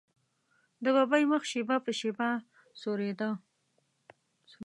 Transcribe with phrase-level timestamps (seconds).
[0.83, 2.29] د ببۍ مخ شېبه په شېبه
[2.81, 3.29] سورېده.